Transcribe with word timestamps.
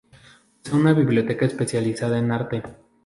Posee 0.63 0.79
una 0.79 0.93
biblioteca 0.93 1.45
especializada 1.45 2.17
en 2.17 2.31
arte. 2.31 2.63